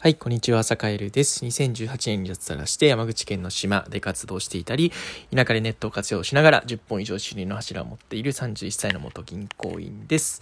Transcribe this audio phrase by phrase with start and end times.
[0.00, 1.44] はい、こんにちは、坂エルです。
[1.44, 4.92] 2018年に脱サラして山口県の島で活動していたり、
[5.34, 10.40] 田舎でネットを活用しながら10本以上収入の柱を持っている31歳の元銀行員です。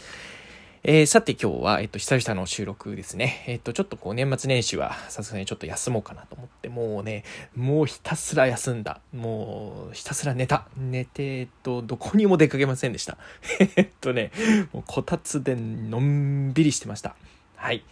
[0.83, 3.45] えー、さて今日は、えっと、久々の収録ですね。
[3.47, 9.01] えっと、ちょっとこう年末年始はさすがにちょっと休もうかなと思って、もうね、もうひたすら休んだ。
[9.15, 10.69] もうひたすら寝た。
[10.77, 13.17] 寝て、えっと、どこにも出かけませんでした。
[13.77, 14.33] えっとね、
[14.75, 17.17] もうこたつでのんびりしてました。
[17.57, 17.83] はい。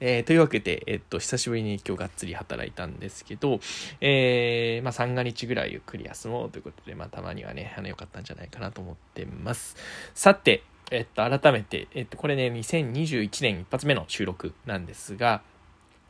[0.00, 3.60] えー、というわけで、えっと、久しぶりに今日がっつり働いたんですけど、
[4.00, 9.76] えー、まあ、三が日ぐらいゆっくり休もうということで、まあ、たまにはね、あの、良かったんじゃないかなと思ってます。
[10.14, 15.42] さて、えっと、改めて、えっと、これね、2021年一発目の収録なんですが、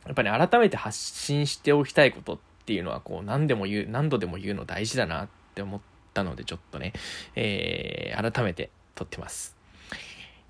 [0.05, 5.81] やっぱり、ね、改めて発信しておきたいことっていうのは、こう、何でも言う、何度でも言うの大事だなって思っ
[6.13, 6.93] たので、ちょっとね、
[7.35, 9.55] えー、改めて撮ってます。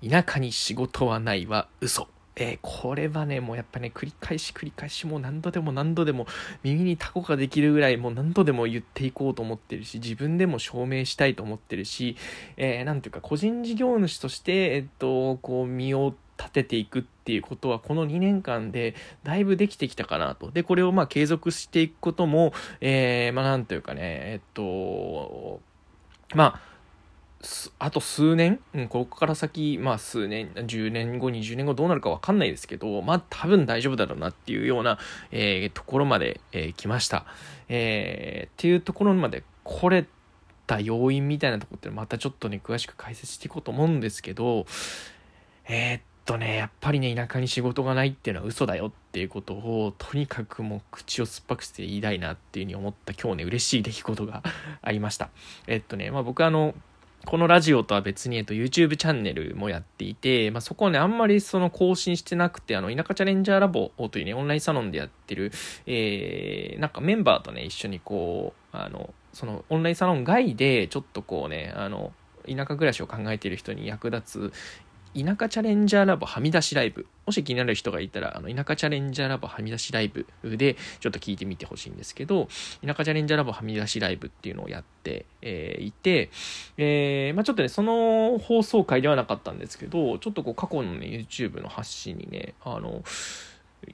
[0.06, 2.08] 田舎に仕事はないは嘘。
[2.40, 6.26] えー、これはね、もうやっぱね、繰り返し繰り返し、もう何度でも何度でも
[6.62, 12.16] 耳にタコができるぐらい、もう何度でも言っていこうと思ってるし、自分でも証明したいと思ってるし、
[12.56, 20.52] えー、なんていうか、個人事業主として、えっと、こう、身を立てていくっていうことは、この2年間でだいぶできてきたかなと。
[20.52, 25.60] で、これをまあ継続していくことも、えー、まあなんというかね、えっと、
[26.34, 26.67] まあ、
[27.78, 34.98] あと数年、うん、ここから先、まあ数年、10年後、20年後どうなるかわかんないですけど、まあ多分大丈夫だろうなっていうような、
[35.30, 37.26] えー、ところまで、えー、来ました。
[37.68, 40.06] えー、っていうところまで来れ
[40.66, 44.66] た要因みたいなところってまたちょっとね、詳しく解説していこうと思うんですけど、
[45.68, 54.42] えー、っとね、やっぱりね、田舎に仕事がないっていうのは嘘だよっていうことを、とにかくもう口を酸っぱくして言いたいなっていうふうに思った今日ね、嬉しい出来事が
[54.82, 55.30] ありました。
[55.66, 56.74] えっとね、まあ僕あの、
[57.26, 65.52] このラジオとは別に、えっと、YouTube チャンネルもやっていて、まあ、そこはね、あんまりその更新してなくて、あの、田舎チャレンジャーラボというね、オンラインサロンでやってる、
[65.86, 72.12] えー、なんかメンバーとね、一緒にこう、あの、そのオンラインサロン外で、ちょっとこうね、あの、
[72.48, 74.52] 田舎暮らしを考えている人に役立つ
[75.24, 77.06] 田舎チャレンジャーラボはみ出しライブ。
[77.26, 82.48] もし気になる人がいたら、あの、田舎チャレンジャーラボはみ出しライブで、ちょっと聞いてみてほしいんですけど、
[82.86, 86.30] 田舎チャレンジャーラボはみ出しライブっていうのをやって、えー、いて、
[86.76, 93.02] えー、まあちょっとね、その放送回ではなかったんですけど、ちょっとこう、過去のね、YouTube の発信にね、あの、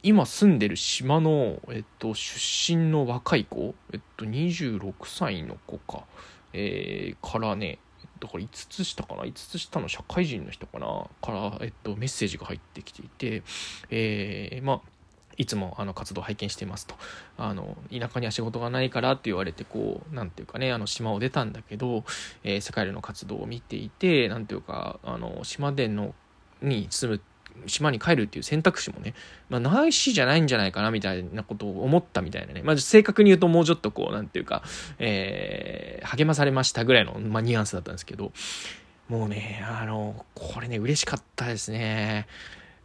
[0.03, 6.05] 今住んでる島の、えっと、出身の若い子、えっと、26歳の子か、
[6.53, 7.79] えー、からね、
[8.25, 11.07] だから5つ下かな？5つ下の社会人の人かな？
[11.23, 13.43] から、えっと、メッセージが入ってきていて、
[13.91, 14.81] えー、まあ
[15.37, 16.95] いつもあの活動拝見していますと。
[17.37, 22.05] あの、田舎には仕事がないからって言われて、こう、なんていうかね、あの、島を出たんだけど、
[22.45, 26.15] えー、世界での活動を見ていて、なんていうか、あの、島での、
[26.63, 27.21] に住む
[27.67, 29.15] 島に帰るっていう選択肢もね、
[29.49, 32.63] まあ、ないしじゃないんじゃないかなみたいなことを思ったみたいなね。
[32.63, 34.63] まあ、正確に言うともうちょっとこう、なんていうか、
[34.99, 38.33] えー、励まされましたぐらいの、まあ、ニュアンスだったんですけど、
[39.09, 42.27] もうね、あの、これね、嬉しかったですね。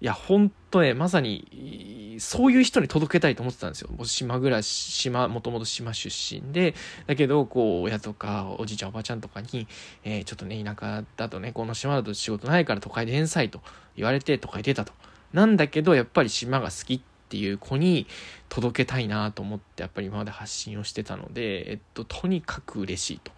[0.02, 3.90] いや、ほんとね、まさに、そういう人に届けたいと思ってたんですよ。
[3.92, 6.74] もう島暮らし、島、もともと島出身で、
[7.06, 9.68] だけど、こう、親とか、おじいちゃん、おばあちゃんとかに、
[10.06, 13.62] えー、ちょっとね、田舎だとね、この島だと仕事ないから都会で返済と
[13.98, 14.94] 言われて、都会出たと。
[15.34, 18.08] なんだけど、やっぱり島が好きっていう子に
[18.48, 23.32] 届けたいなと思って、やっぱり今まで発信をしてたので、えっと、とにかく嬉しいと。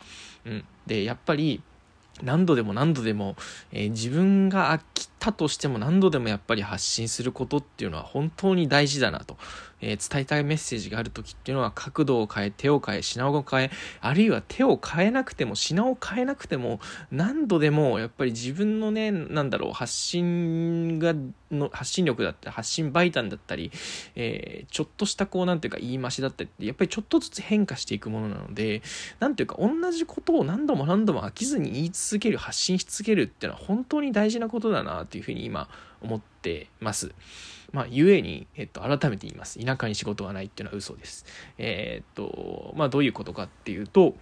[0.46, 0.66] うん。
[0.86, 1.62] で、やっぱり、
[2.24, 3.36] 何度でも何度でも、
[3.72, 4.80] えー、自分が
[5.22, 9.38] 飽きたとしても何度でもやっぱり発信することっていうのは本当に大事だなと、
[9.80, 13.72] えー、伝えたいメッセージがある時っていうのは角度を変え手を変え品を変え
[14.02, 16.80] あるいは手を変えなくても品を変えなくても
[17.12, 21.14] 何度でもやっぱり自分のねなんだろう発信が
[21.52, 23.72] の発信力だったり発信媒体だったり、
[24.16, 28.82] えー、ちょっとしたこうなんていうか言い回しだったりってやっぱりちょっとずつ変化していくものなので
[29.20, 35.70] なんていうか同じことを何度も何度も飽きずに言い続ける発信し続けるっていうのは本当に大事なことだなというふうに今
[36.02, 37.14] 思ってます。
[37.72, 39.64] まあ、ゆえに、えっと、改めて言います。
[39.64, 41.26] 田舎に仕事がないっていうのは嘘です。
[41.58, 44.16] えー、っと、まあ、どういうことかっていうと、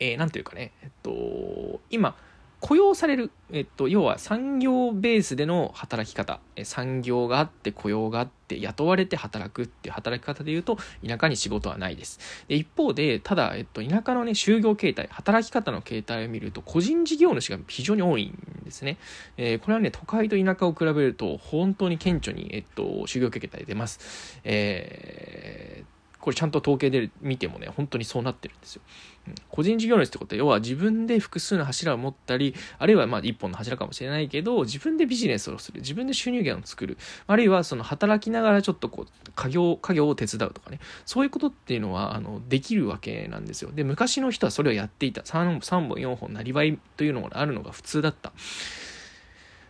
[0.00, 2.16] えー、なんというかね、えっと、今、
[2.62, 12.20] 雇用される、えっと、要は産業ベースでの働き方、産業があって雇用があって雇われて働くっていう働き方で言うと田舎に仕事はないです。
[12.46, 18.38] で一方で、ただ、えっと、田舎のね、就業形態、働き方の形態を見ると個人事業主が非常に多いん
[18.72, 18.98] ですね。
[19.36, 24.40] えー、これはね、都会と田舎を比べると本当に顕著に、えっと、修行経験が出ます。
[24.44, 28.82] えーこれちゃんと統計で見てもね、本当にそうなってるんですよ。
[29.26, 36.96] うん、個人事業主ってことは、要は自分で複数の柱を持ったり、あるいはまあ一本の柱かもしれないけど、自分でビジネスをする、自分で収入源を作る、
[37.26, 43.72] あるいはその働きながらちょっとこう、家業、家業を手伝うとかね、そういうことっていうのは、あの、できるわけなんですよ。
[43.72, 45.22] で、昔の人はそれをやっていた。
[45.22, 48.32] 3, 3本、4本、なりわいというのがあるのが普通だった。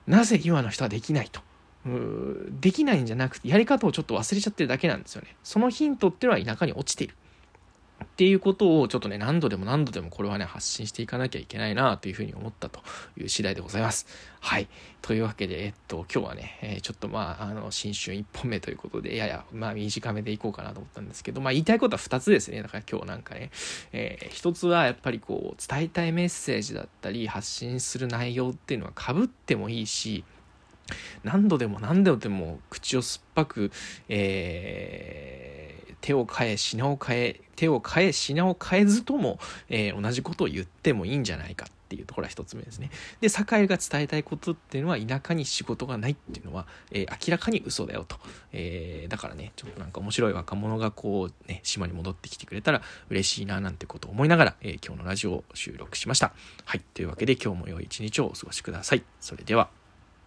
[0.07, 1.41] なぜ今の人はできないと？
[2.61, 5.37] できないんじゃなくて、やり方をちょっと忘れちゃってるだけなんですよね。
[5.43, 7.15] そのヒントっていうのは田舎に落ちている。
[8.03, 12.81] っていうことをちょっとね、何度でも何度でもこれはね、発信していかなきゃいけないなというふうに思ったと
[13.17, 14.07] いう次第でございます。
[14.41, 14.69] はい。
[15.01, 22.63] というわけで、えっと、今日はね、えー、ちょっとまあ、あの、新春1本目ということで、やや、まあ、短めでいこうかなと思ったんですけど、まあ、言いたいことは2つですね。
[22.63, 23.51] だから今日なんかね、
[23.93, 30.25] えー、1つはやっぱりこう、伝えたいメッセージだったり、発信する内容っていうのは被ってもいいし、
[31.25, 33.71] 何度でも何度でも口を酸っぱく、
[34.09, 42.91] えー、手を変え品を変え手を変え品を変えずとも、えー、同じことを言ってもいいんじゃないかっていうところが一つ目ですね。
[43.21, 48.17] で酒井が伝えたいことっていうのは田舎に仕事がないっていうのは、えー、明らかに嘘だよと、
[48.53, 56.33] えー、だからねちょっとなんか面白い若者がこうね島に戻ってきてくれたら嬉しいななんてことを思いながら、え今日のラジオを収録しました。
[56.65, 59.05] はいというわけで今日も良い一日をお過ごしください。
[59.21, 59.82] それでは。